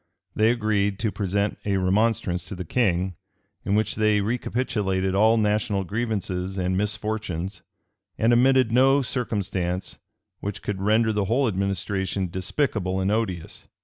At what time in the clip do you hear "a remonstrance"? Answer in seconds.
1.63-2.43